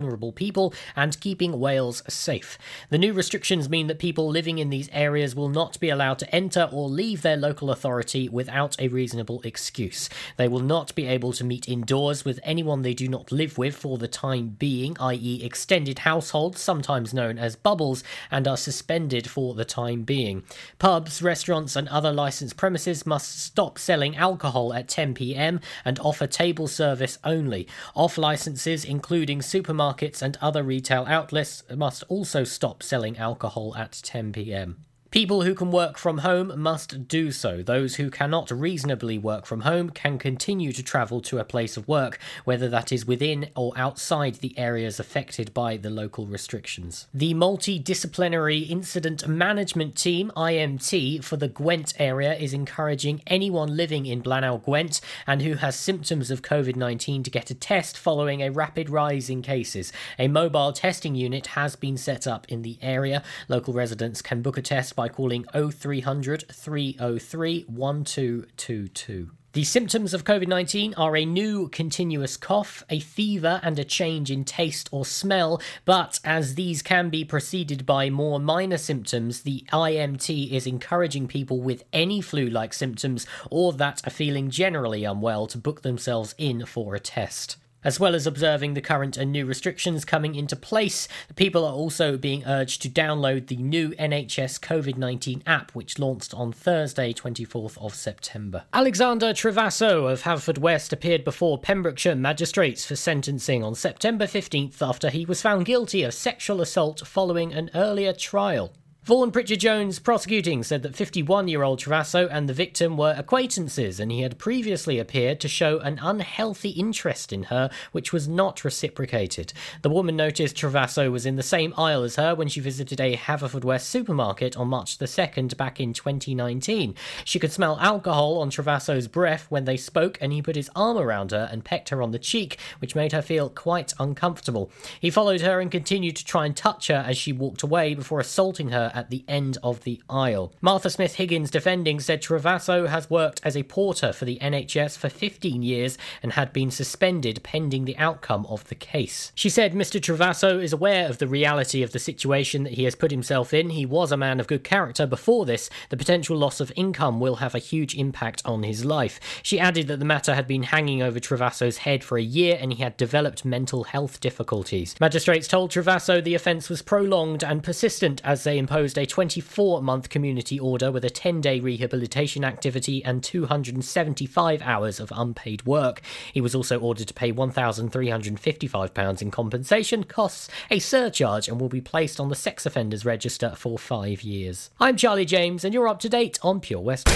[0.00, 2.56] vulnerable people and keeping Wales safe.
[2.88, 6.32] The new restrictions mean that people living in these areas will not be allowed to
[6.32, 10.08] enter or leave their local authority without a reasonable excuse.
[10.36, 13.74] They will not be able to meet indoors with anyone they do not live with
[13.74, 19.54] for the time being, i.e., extended households, sometimes known as bubbles, and are suspended for
[19.54, 20.44] the time being.
[20.78, 26.28] Pubs, restaurants, and other licensed premises must stop selling alcohol at 10 pm and offer
[26.28, 27.66] table service only.
[27.96, 33.92] Off licenses, including supermarkets, supermarkets and other retail outlets must also stop selling alcohol at
[34.02, 34.84] 10 pm.
[35.10, 37.62] People who can work from home must do so.
[37.62, 41.88] Those who cannot reasonably work from home can continue to travel to a place of
[41.88, 47.06] work, whether that is within or outside the areas affected by the local restrictions.
[47.14, 54.22] The Multidisciplinary Incident Management Team, IMT, for the Gwent area is encouraging anyone living in
[54.22, 58.50] Blaenau Gwent and who has symptoms of COVID 19 to get a test following a
[58.50, 59.90] rapid rise in cases.
[60.18, 63.22] A mobile testing unit has been set up in the area.
[63.48, 69.30] Local residents can book a test by calling 0300 303 1222.
[69.52, 74.28] The symptoms of COVID 19 are a new continuous cough, a fever, and a change
[74.28, 75.62] in taste or smell.
[75.84, 81.60] But as these can be preceded by more minor symptoms, the IMT is encouraging people
[81.60, 86.66] with any flu like symptoms or that are feeling generally unwell to book themselves in
[86.66, 87.56] for a test.
[87.84, 92.16] As well as observing the current and new restrictions coming into place, people are also
[92.16, 97.78] being urged to download the new NHS COVID 19 app, which launched on Thursday, 24th
[97.78, 98.64] of September.
[98.72, 105.24] Alexander Travasso of Haverfordwest appeared before Pembrokeshire magistrates for sentencing on September 15th after he
[105.24, 108.72] was found guilty of sexual assault following an earlier trial.
[109.08, 113.98] Vaughan Pritchard Jones prosecuting said that 51 year old Travasso and the victim were acquaintances
[113.98, 118.62] and he had previously appeared to show an unhealthy interest in her, which was not
[118.64, 119.54] reciprocated.
[119.80, 123.16] The woman noticed Travasso was in the same aisle as her when she visited a
[123.16, 126.94] Haverfordwest supermarket on March the 2nd back in 2019.
[127.24, 130.98] She could smell alcohol on Travasso's breath when they spoke and he put his arm
[130.98, 134.70] around her and pecked her on the cheek, which made her feel quite uncomfortable.
[135.00, 138.20] He followed her and continued to try and touch her as she walked away before
[138.20, 140.52] assaulting her at the end of the aisle.
[140.60, 145.08] Martha Smith Higgins defending said Travasso has worked as a porter for the NHS for
[145.08, 149.30] 15 years and had been suspended pending the outcome of the case.
[149.36, 150.00] She said Mr.
[150.00, 153.70] Travasso is aware of the reality of the situation that he has put himself in.
[153.70, 155.70] He was a man of good character before this.
[155.90, 159.20] The potential loss of income will have a huge impact on his life.
[159.44, 162.72] She added that the matter had been hanging over Travasso's head for a year and
[162.72, 164.96] he had developed mental health difficulties.
[165.00, 169.82] Magistrates told Travasso the offence was prolonged and persistent as they imposed imposed a 24
[169.82, 176.00] month community order with a 10 day rehabilitation activity and 275 hours of unpaid work.
[176.32, 181.80] He was also ordered to pay £1,355 in compensation costs, a surcharge, and will be
[181.80, 184.70] placed on the sex offenders register for five years.
[184.78, 187.08] I'm Charlie James, and you're up to date on Pure West.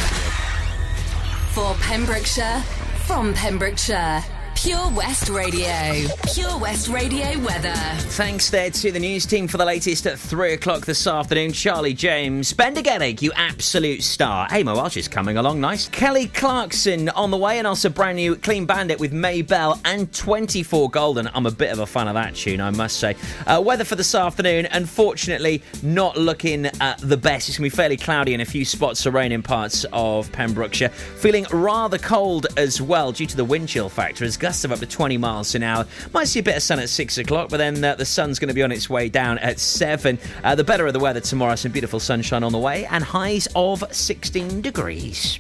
[1.52, 2.60] For Pembrokeshire,
[3.06, 4.41] from Pembrokeshire.
[4.54, 6.06] Pure West Radio.
[6.32, 7.74] Pure West Radio weather.
[8.12, 11.52] Thanks there to the news team for the latest at 3 o'clock this afternoon.
[11.52, 12.52] Charlie James.
[12.52, 14.46] Ben Degenig, you absolute star.
[14.52, 15.88] Amo Welch is coming along nice.
[15.88, 20.90] Kelly Clarkson on the way, and also brand new Clean Bandit with Mabel and 24
[20.90, 21.28] Golden.
[21.34, 23.16] I'm a bit of a fan of that tune, I must say.
[23.46, 27.48] Uh, weather for this afternoon, unfortunately, not looking at the best.
[27.48, 30.30] It's going to be fairly cloudy and a few spots of rain in parts of
[30.30, 30.90] Pembrokeshire.
[30.90, 34.80] Feeling rather cold as well due to the wind chill factor as gusts of up
[34.80, 35.86] to 20 miles an hour.
[36.12, 38.48] Might see a bit of sun at 6 o'clock, but then uh, the sun's going
[38.48, 40.18] to be on its way down at 7.
[40.42, 43.46] Uh, the better of the weather tomorrow, some beautiful sunshine on the way, and highs
[43.54, 45.38] of 16 degrees.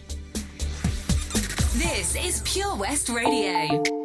[1.74, 4.01] This is Pure West Radio.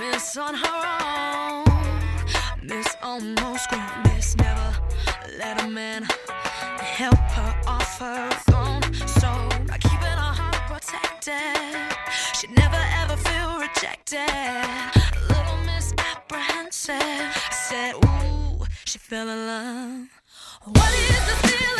[0.00, 1.64] Miss On Her Own,
[2.62, 4.74] Miss Almost Grown, Miss Never
[5.38, 6.04] Let a Man
[6.78, 8.82] help her off her throne.
[9.06, 9.28] So
[9.68, 11.76] by keeping her heart protected,
[12.34, 14.30] she'd never ever feel rejected.
[15.28, 20.08] Little Miss Apprehensive I said, Ooh, she fell in love.
[20.64, 21.79] What is the feeling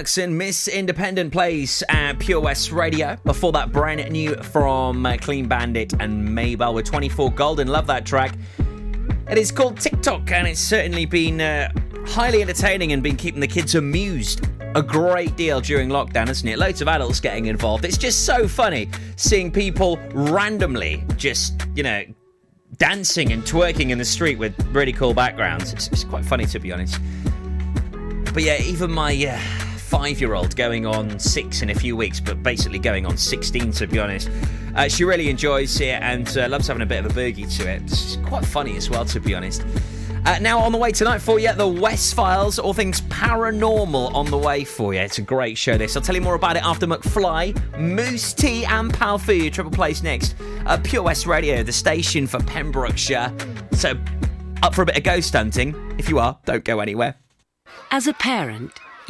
[0.00, 3.18] Clarkson, Miss Independent plays at Pure West Radio.
[3.26, 7.68] Before that, brand new from uh, Clean Bandit and Mabel with 24 Golden.
[7.68, 8.34] Love that track.
[9.30, 11.70] It is called TikTok, and it's certainly been uh,
[12.06, 16.58] highly entertaining and been keeping the kids amused a great deal during lockdown, hasn't it?
[16.58, 17.84] Loads of adults getting involved.
[17.84, 22.04] It's just so funny seeing people randomly just, you know,
[22.78, 25.74] dancing and twerking in the street with really cool backgrounds.
[25.74, 26.98] It's, it's quite funny, to be honest.
[28.32, 32.20] But yeah, even my uh, five year old going on six in a few weeks,
[32.20, 34.30] but basically going on 16 to be honest,
[34.76, 37.68] uh, she really enjoys it and uh, loves having a bit of a boogie to
[37.68, 37.82] it.
[37.82, 39.64] It's quite funny as well, to be honest.
[40.26, 44.26] Uh, now on the way tonight for you, the West Files, all things paranormal on
[44.26, 45.00] the way for you.
[45.00, 45.76] It's a great show.
[45.76, 49.52] This I'll tell you more about it after McFly, Mousse T, and Powfu.
[49.52, 50.36] Triple Place next.
[50.66, 53.34] Uh, Pure West Radio, the station for Pembrokeshire.
[53.72, 53.94] So
[54.62, 55.74] up for a bit of ghost hunting.
[55.98, 57.16] If you are, don't go anywhere.
[57.90, 58.78] As a parent,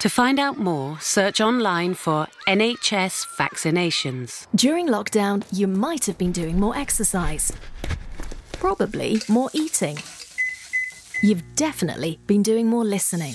[0.00, 4.46] To find out more, search online for NHS vaccinations.
[4.54, 7.52] During lockdown, you might have been doing more exercise.
[8.52, 9.98] Probably more eating.
[11.22, 13.34] You've definitely been doing more listening.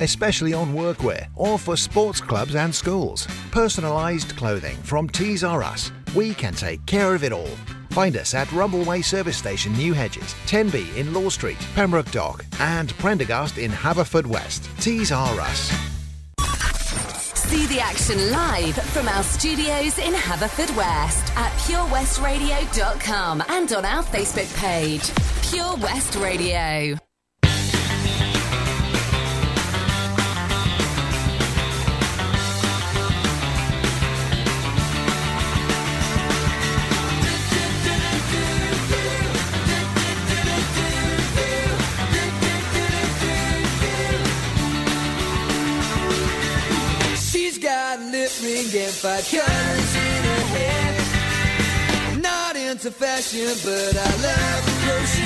[0.00, 3.26] especially on workwear or for sports clubs and schools.
[3.50, 5.92] Personalised clothing from Tees R Us.
[6.14, 7.56] We can take care of it all.
[7.90, 12.92] Find us at Rumbleway Service Station, New Hedges, 10B in Law Street, Pembroke Dock, and
[12.98, 14.68] Prendergast in Haverfordwest.
[14.82, 15.72] Tees R Us.
[17.46, 24.54] See the action live from our studios in Haverfordwest at purewestradio.com and on our Facebook
[24.58, 25.10] page,
[25.48, 26.98] Pure West Radio.
[48.96, 52.20] Five colors in her hair.
[52.20, 55.25] Not into fashion, but I love the clothes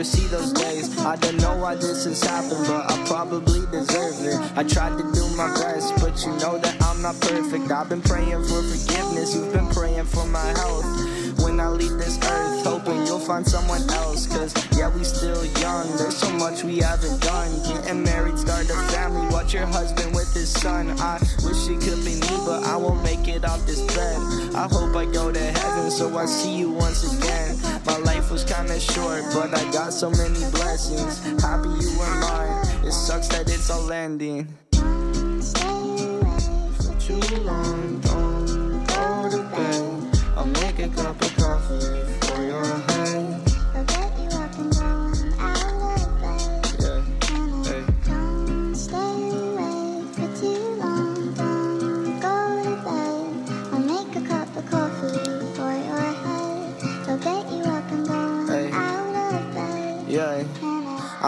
[0.00, 0.98] Never see those days.
[1.00, 4.40] I don't know why this has happened, but I probably deserve it.
[4.56, 7.70] I tried to do my best, but you know that I'm not perfect.
[7.70, 10.86] I've been praying for forgiveness, you've been praying for my health.
[11.44, 14.26] When I leave this earth, hoping you'll find someone else.
[14.26, 17.50] Cause yeah, we still young, there's so much we haven't done.
[17.68, 20.98] Getting married, start a family, watch your husband with his son.
[20.98, 24.16] I wish it could be me, but I won't make it off this bed.
[24.54, 27.56] I hope I go to heaven so I see you once again.
[28.30, 31.18] Was kinda short, but I got so many blessings.
[31.42, 34.46] Happy you were mine, it sucks that it's all ending.
[34.70, 34.78] For
[37.00, 40.20] too long, don't go to bed.
[40.36, 41.29] I'll make a cup of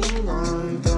[0.00, 0.97] Too long,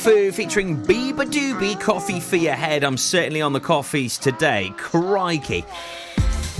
[0.00, 2.84] Fu featuring beabadoobee Coffee for Your Head.
[2.84, 4.72] I'm certainly on the coffees today.
[4.78, 5.62] Crikey.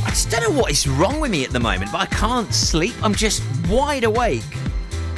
[0.05, 2.53] I just don't know what is wrong with me at the moment, but I can't
[2.53, 2.92] sleep.
[3.03, 4.42] I'm just wide awake.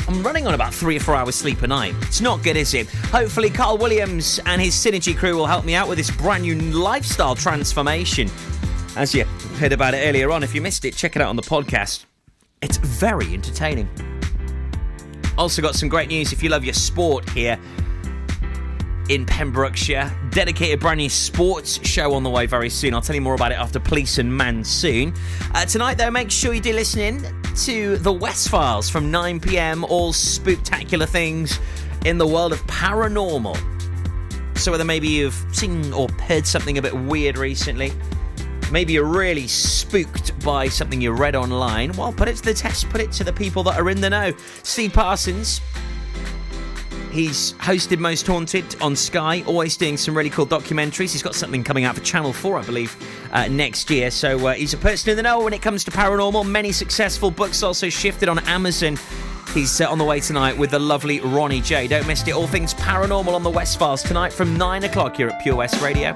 [0.07, 1.97] I'm running on about three or four hours sleep a night.
[2.03, 2.89] It's not good, is it?
[3.07, 6.55] Hopefully, Carl Williams and his Synergy crew will help me out with this brand new
[6.55, 8.31] lifestyle transformation.
[8.95, 9.25] As you
[9.59, 12.05] heard about it earlier on, if you missed it, check it out on the podcast.
[12.63, 13.89] It's very entertaining.
[15.37, 17.59] Also, got some great news if you love your sport here
[19.09, 20.11] in Pembrokeshire.
[20.31, 22.95] Dedicated brand new sports show on the way very soon.
[22.95, 25.15] I'll tell you more about it after Police and Man soon.
[25.55, 29.41] Uh, tonight, though, make sure you do listen in to the West Files from 9
[29.41, 29.85] pm.
[29.85, 31.59] All spooktacular things
[32.05, 33.57] in the world of paranormal.
[34.59, 37.93] So, whether maybe you've seen or heard something a bit weird recently,
[38.71, 42.89] maybe you're really spooked by something you read online, well, put it to the test,
[42.89, 44.33] put it to the people that are in the know.
[44.63, 45.61] Steve Parsons,
[47.13, 51.13] He's hosted Most Haunted on Sky, always doing some really cool documentaries.
[51.13, 52.97] He's got something coming out for Channel 4, I believe,
[53.33, 54.11] uh, next year.
[54.11, 56.49] So uh, he's a person in the know when it comes to paranormal.
[56.49, 58.99] Many successful books also shifted on Amazon.
[59.53, 61.87] He's uh, on the way tonight with the lovely Ronnie J.
[61.87, 62.33] Don't miss it.
[62.33, 65.83] All things paranormal on the West Files tonight from 9 o'clock here at Pure West
[65.83, 66.15] Radio.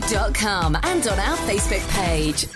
[0.00, 2.46] purewestradio.com and on our Facebook page.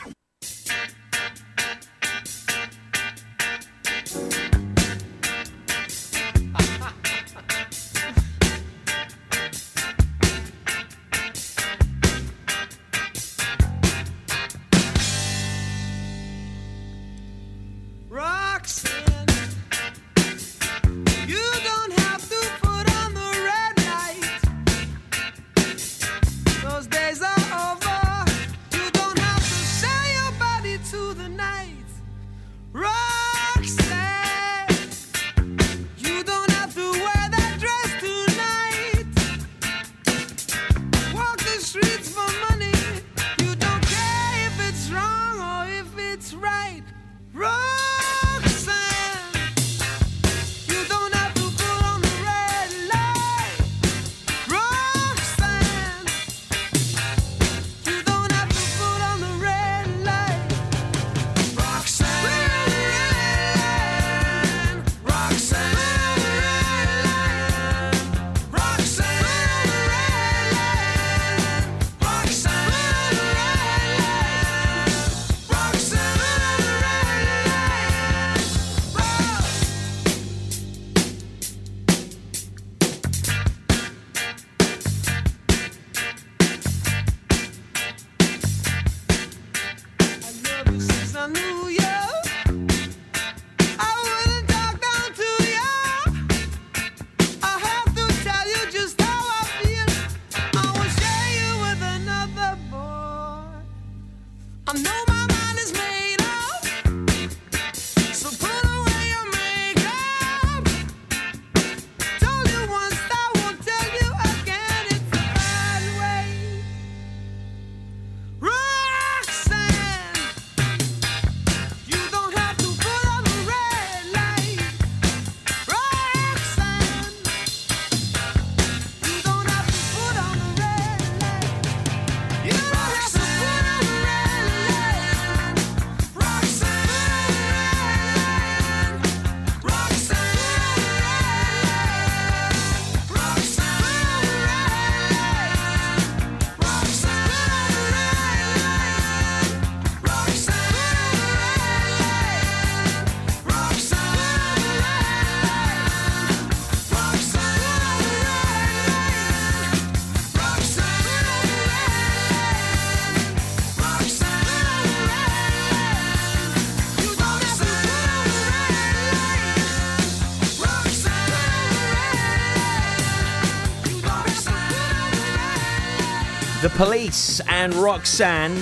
[176.85, 178.61] Police and Roxanne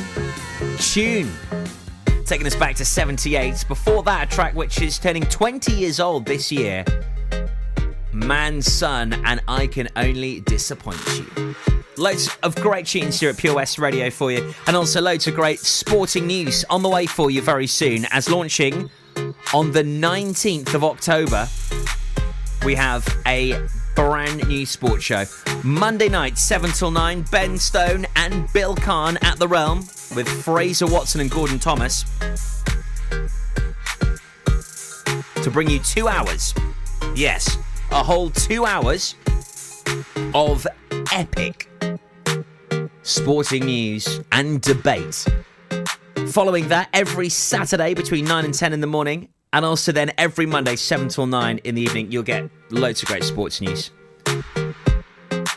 [0.79, 1.33] tune.
[2.27, 3.65] Taking us back to 78.
[3.67, 6.85] Before that, a track which is turning 20 years old this year.
[8.13, 11.55] Mansun and I Can Only Disappoint You.
[11.97, 15.35] Loads of great tunes here at Pure West Radio for you, and also loads of
[15.35, 18.05] great sporting news on the way for you very soon.
[18.11, 18.91] As launching
[19.55, 21.49] on the 19th of October,
[22.67, 23.67] we have a
[24.21, 25.25] brand new sports show.
[25.65, 29.79] Monday night, 7 till 9, Ben Stone and Bill Kahn at the Realm
[30.15, 32.05] with Fraser Watson and Gordon Thomas
[35.43, 36.53] to bring you two hours.
[37.15, 37.57] Yes,
[37.93, 39.15] a whole two hours
[40.35, 40.67] of
[41.13, 41.71] epic
[43.01, 45.25] sporting news and debate.
[46.29, 50.45] Following that, every Saturday between 9 and 10 in the morning, and also then every
[50.45, 53.91] Monday, 7 till 9 in the evening, you'll get loads of great sports news.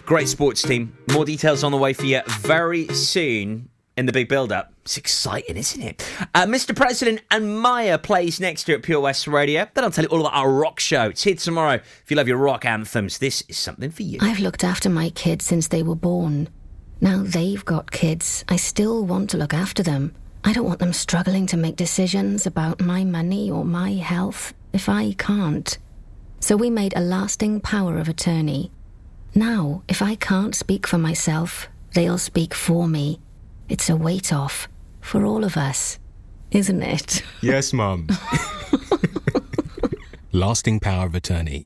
[0.06, 0.98] Great sports team.
[1.12, 4.74] More details on the way for you very soon in the big build up.
[4.82, 6.14] It's exciting, isn't it?
[6.36, 6.76] Uh, Mr.
[6.76, 9.66] President and Maya plays next year at Pure West Radio.
[9.74, 11.10] Then I'll tell you all about our rock show.
[11.10, 11.76] It's here tomorrow.
[11.76, 14.18] If you love your rock anthems, this is something for you.
[14.22, 16.50] I've looked after my kids since they were born.
[17.00, 18.44] Now they've got kids.
[18.50, 20.14] I still want to look after them.
[20.44, 24.90] I don't want them struggling to make decisions about my money or my health if
[24.90, 25.78] I can't.
[26.42, 28.70] So we made a lasting power of attorney.
[29.36, 33.20] Now, if I can't speak for myself, they'll speak for me.
[33.68, 34.68] It's a weight off
[35.02, 35.98] for all of us,
[36.52, 37.24] isn't it?
[37.42, 38.08] Yes, Mum.
[40.32, 41.66] Lasting power of attorney.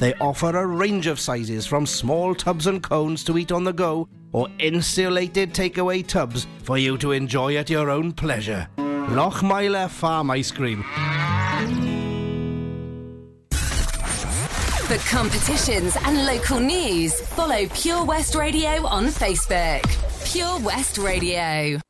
[0.00, 3.72] They offer a range of sizes from small tubs and cones to eat on the
[3.72, 8.68] go or insulated takeaway tubs for you to enjoy at your own pleasure.
[8.78, 10.82] Lochmeyler Farm Ice Cream.
[14.86, 19.82] For competitions and local news, follow Pure West Radio on Facebook.
[20.30, 21.80] Pure West Radio.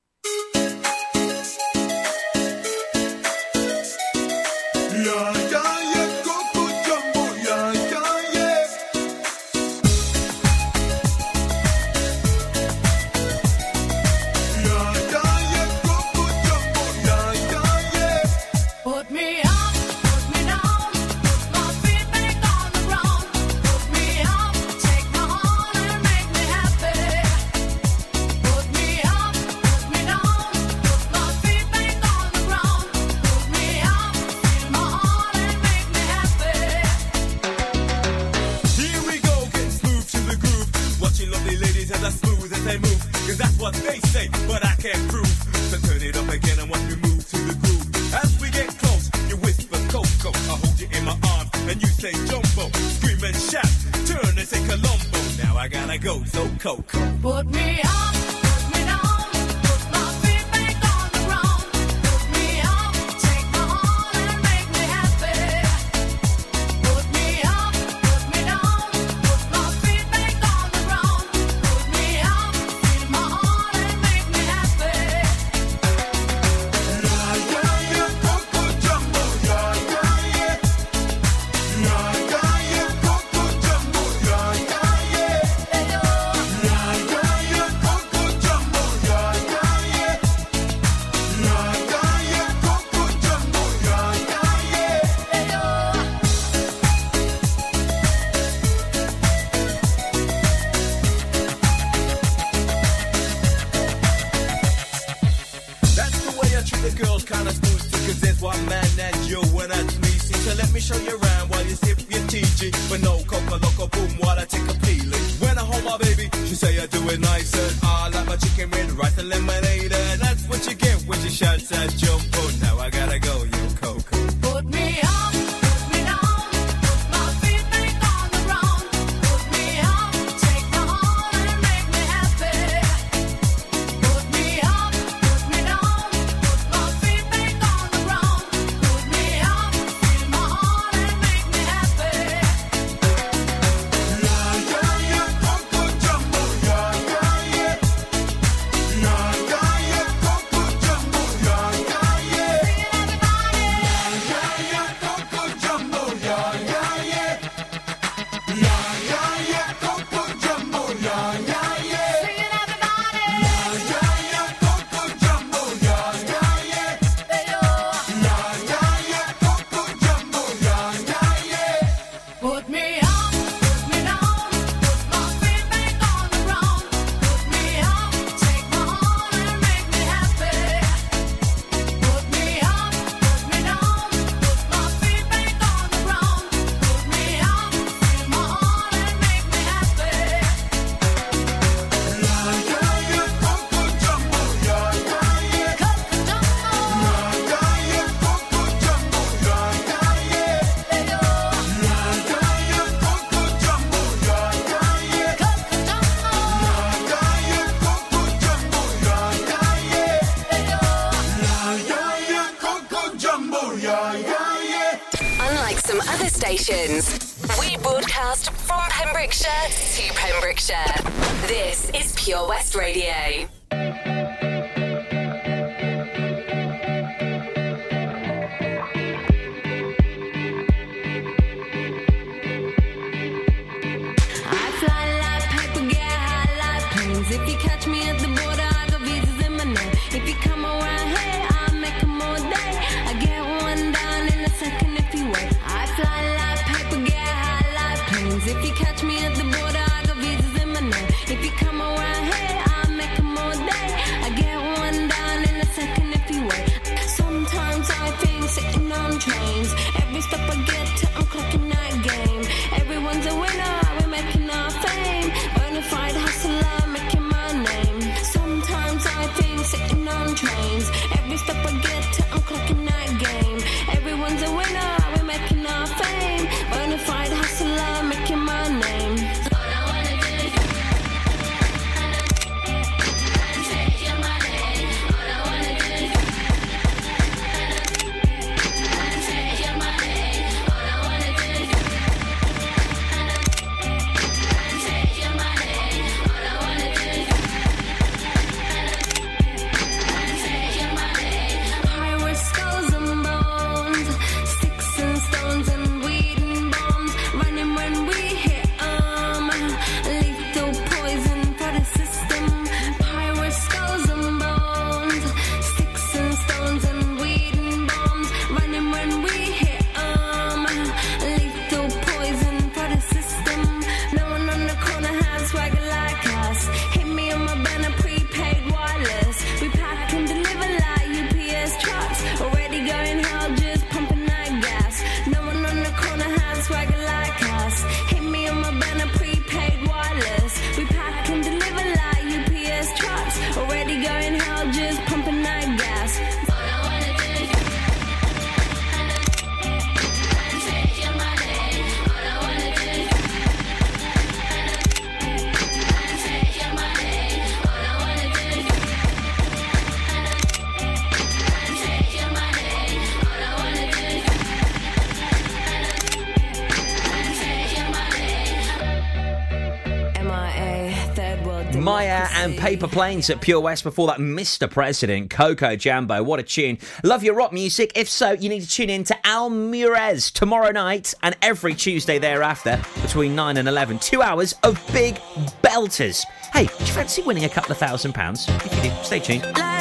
[372.72, 374.70] Paper Planes at Pure West before that Mr.
[374.70, 376.22] President, Coco Jambo.
[376.22, 376.78] What a tune.
[377.04, 377.92] Love your rock music.
[377.94, 382.18] If so, you need to tune in to Al Murez tomorrow night and every Tuesday
[382.18, 383.98] thereafter between 9 and 11.
[383.98, 385.16] Two hours of big
[385.62, 386.24] belters.
[386.54, 388.48] Hey, do you fancy winning a couple of thousand pounds?
[388.48, 389.71] If you do, stay tuned.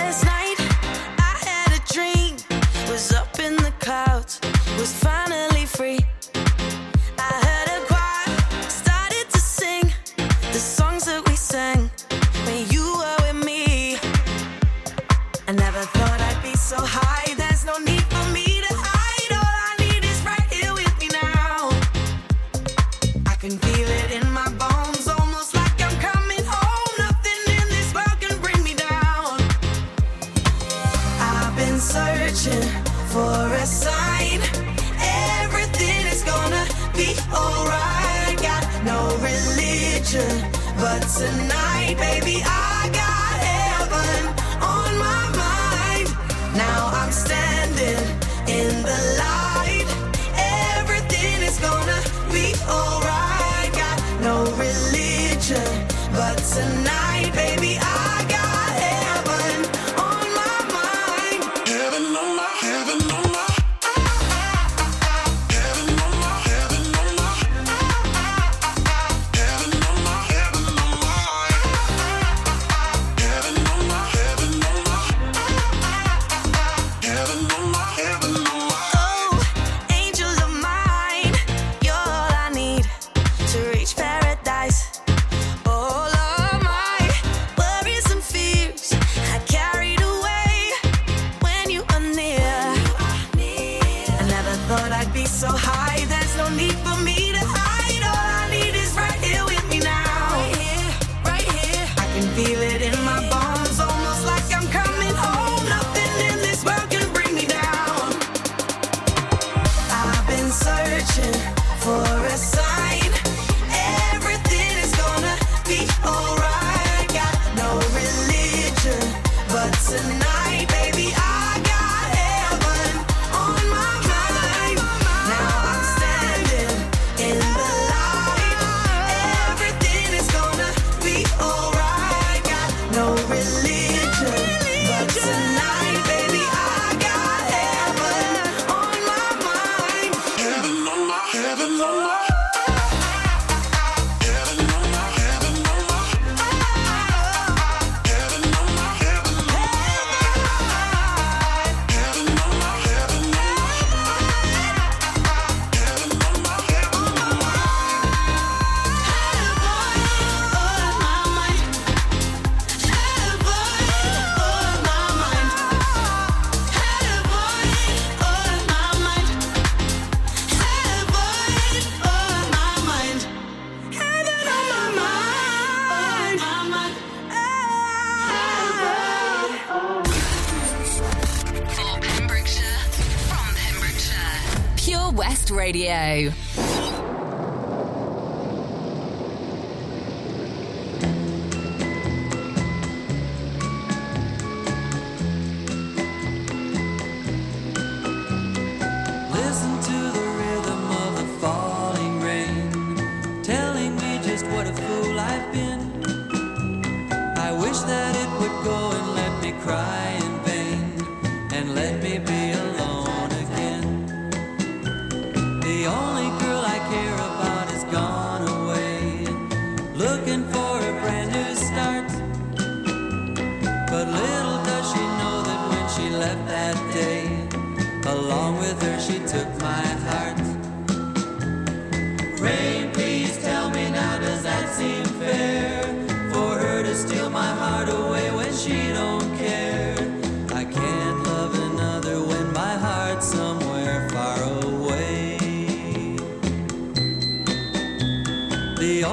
[248.82, 249.04] The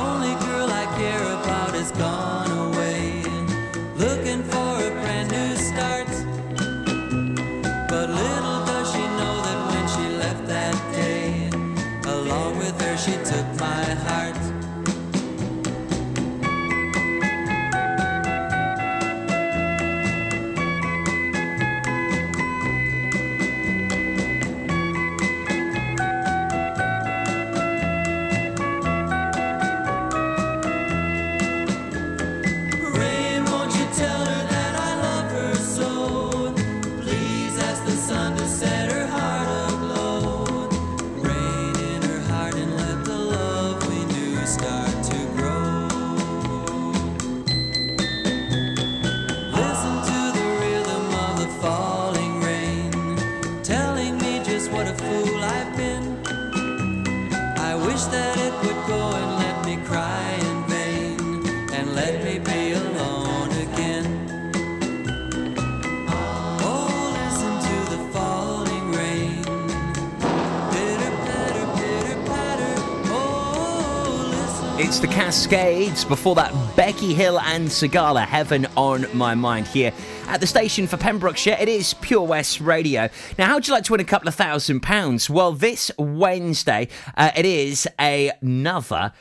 [75.49, 76.05] Cascades.
[76.05, 79.95] Before that, Becky Hill and Sigala, Heaven on My Mind here
[80.27, 81.57] at the station for Pembrokeshire.
[81.59, 83.09] It is Pure West Radio.
[83.39, 85.31] Now, how would you like to win a couple of thousand pounds?
[85.31, 89.15] Well, this Wednesday, uh, it is another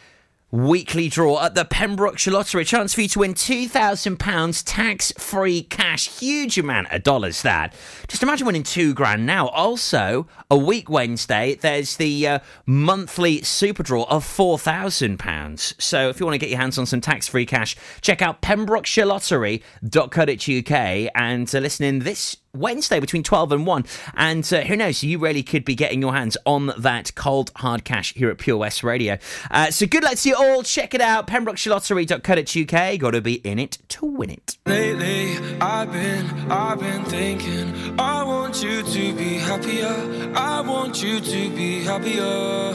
[0.51, 2.61] weekly draw at the Pembrokeshire Lottery.
[2.61, 6.07] A chance for you to win £2,000 tax free cash.
[6.19, 7.75] Huge amount of dollars, that.
[8.07, 9.49] Just imagine winning two grand now.
[9.49, 15.81] Also, a week Wednesday, there's the uh, monthly super draw of £4,000.
[15.81, 18.41] So if you want to get your hands on some tax free cash, check out
[18.41, 23.85] pembrokeshirelottery.co.uk and uh, listen in this Wednesday between 12 and 1.
[24.15, 27.83] And uh, who knows, you really could be getting your hands on that cold, hard
[27.83, 29.17] cash here at Pure West Radio.
[29.51, 30.63] Uh, so good luck to you all.
[30.63, 32.99] Check it out, pembrokeshirelottery.co.uk.
[32.99, 34.57] Got to be in it to win it.
[34.65, 37.99] Lately, I've been, I've been thinking.
[37.99, 40.31] I want you to be happier.
[40.35, 42.73] I want you to be happier.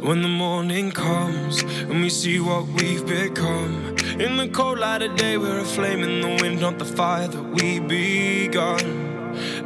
[0.00, 3.96] When the morning comes and we see what we've become.
[4.20, 7.28] In the cold light of day, we're a flame in the wind, not the fire
[7.28, 9.17] that we begun.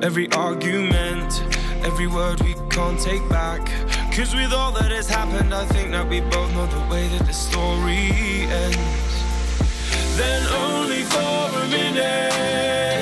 [0.03, 1.43] Every argument,
[1.85, 3.67] every word we can't take back.
[4.15, 7.27] Cause with all that has happened, I think that we both know the way that
[7.27, 8.11] the story
[8.65, 9.13] ends.
[10.17, 13.02] Then only for a minute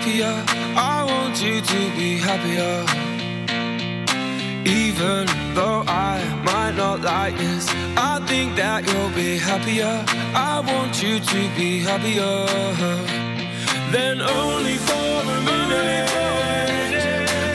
[0.00, 0.44] Happier.
[0.76, 2.84] I want you to be happier.
[4.64, 10.04] Even though I might not like this, I think that you'll be happier.
[10.34, 12.46] I want you to be happier.
[13.90, 16.10] Then only for a minute,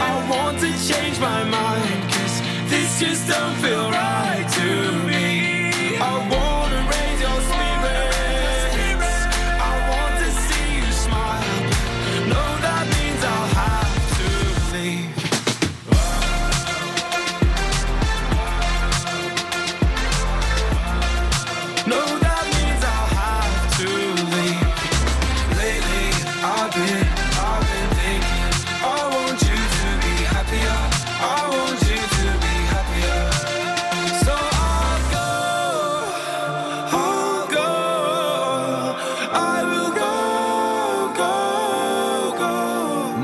[0.02, 1.65] I want to change my mind.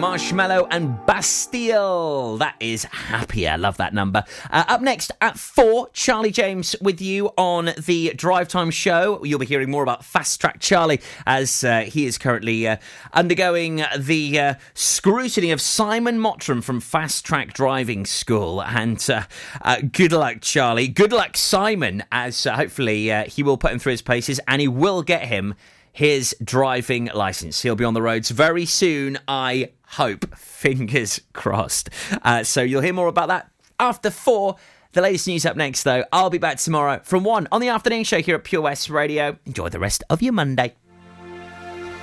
[0.01, 2.37] Marshmello and Bastille.
[2.37, 3.55] That is happier.
[3.55, 4.23] Love that number.
[4.49, 9.23] Uh, up next at four, Charlie James with you on the Drive Time Show.
[9.23, 12.77] You'll be hearing more about Fast Track Charlie as uh, he is currently uh,
[13.13, 18.63] undergoing the uh, scrutiny of Simon Mottram from Fast Track Driving School.
[18.63, 19.25] And uh,
[19.61, 20.87] uh, good luck, Charlie.
[20.87, 25.03] Good luck, Simon, as hopefully he will put him through his paces and he will
[25.03, 25.53] get him
[25.93, 27.61] his driving license.
[27.61, 30.35] He'll be on the roads very soon, I hope.
[30.35, 31.89] Fingers crossed.
[32.23, 34.57] Uh, so you'll hear more about that after four.
[34.93, 36.03] The latest news up next, though.
[36.11, 39.37] I'll be back tomorrow from one on the afternoon show here at Pure West Radio.
[39.45, 40.75] Enjoy the rest of your Monday.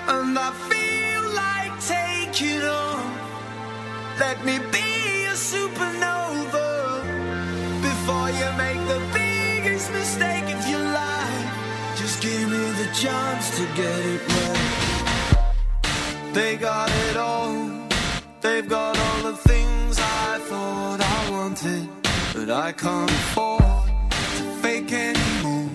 [0.07, 2.63] And I feel like taking.
[4.19, 7.03] Let me be a supernova
[7.83, 11.97] before you make the biggest mistake of your life.
[11.97, 14.59] Just give me the chance to get it right.
[16.33, 17.68] They got it all.
[18.41, 21.89] They've got all the things I thought I wanted,
[22.35, 23.63] but I can't afford
[24.37, 25.71] to fake anymore.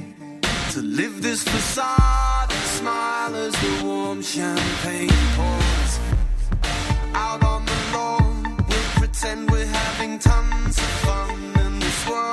[0.71, 5.99] To live this facade and smile as the warm champagne pours.
[7.13, 12.32] Out on the lawn, we'll pretend we're having tons of fun in this world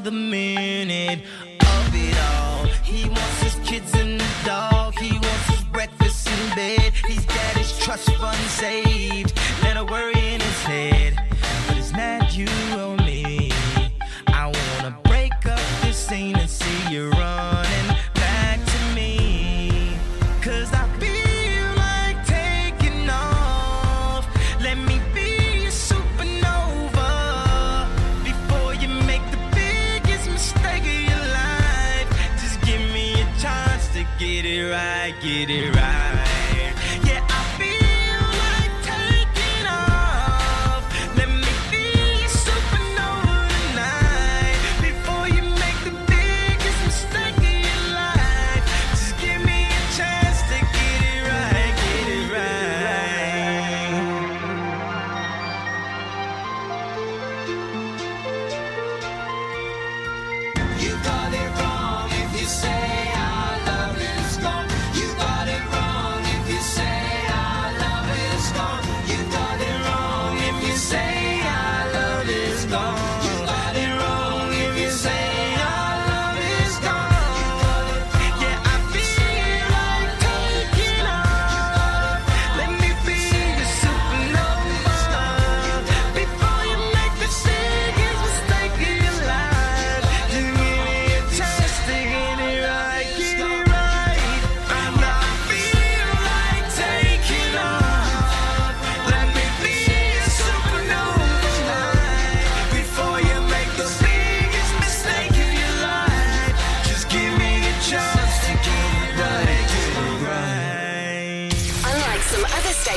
[0.00, 1.20] another minute
[1.60, 2.64] of it all.
[2.82, 4.94] He wants his kids and the dog.
[4.94, 6.92] He wants his breakfast in bed.
[7.06, 9.38] He's got his trust fund saved.
[9.76, 11.14] A worry in his head,
[11.66, 12.48] but it's not you
[12.78, 13.50] or me.
[14.26, 17.39] I wanna break up this scene and see you running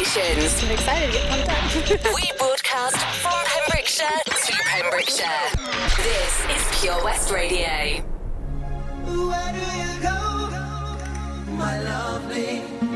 [0.04, 0.64] stations.
[0.64, 2.16] I'm excited to get pumped up.
[2.16, 5.28] we broadcast from Pembrokeshire to Pembrokeshire.
[5.98, 8.04] This is Pure West Radio.
[9.06, 12.93] Where do you go, my lovely?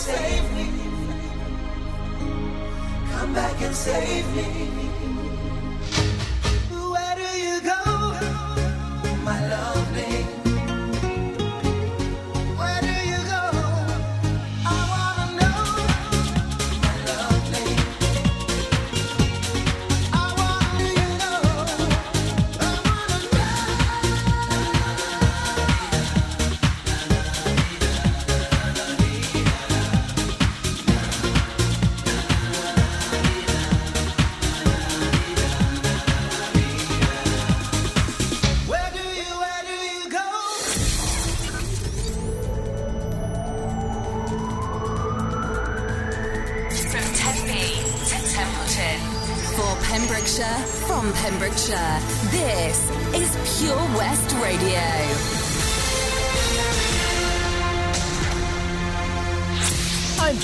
[0.00, 0.66] Save me.
[3.12, 5.29] Come back and save me.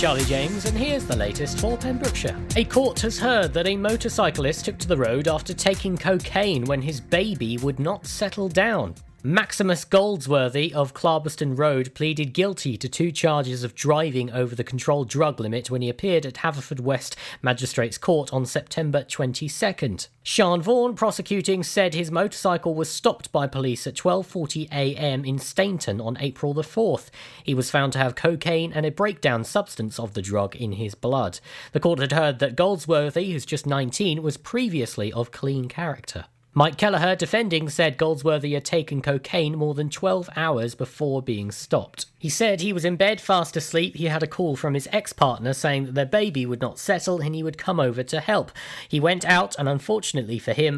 [0.07, 2.41] Charlie James, and here's the latest for Pembrokeshire.
[2.55, 6.81] A court has heard that a motorcyclist took to the road after taking cocaine when
[6.81, 8.95] his baby would not settle down.
[9.29, 15.09] Maximus Goldsworthy of Clarbeston Road pleaded guilty to two charges of driving over the controlled
[15.09, 20.07] drug limit when he appeared at Haverfordwest Magistrates Court on September 22nd.
[20.23, 25.25] Sean Vaughan, prosecuting, said his motorcycle was stopped by police at 12:40 a.m.
[25.25, 27.11] in Steynton on April the 4th.
[27.43, 30.95] He was found to have cocaine and a breakdown substance of the drug in his
[30.95, 31.41] blood.
[31.73, 36.27] The court had heard that Goldsworthy, who's just 19, was previously of clean character.
[36.59, 42.07] Mike Kelleher, defending, said Goldsworthy had taken cocaine more than 12 hours before being stopped.
[42.19, 43.97] He said he was in bed fast asleep.
[43.97, 47.21] He had a call from his ex partner saying that their baby would not settle
[47.21, 48.51] and he would come over to help.
[48.89, 50.75] He went out, and unfortunately for him,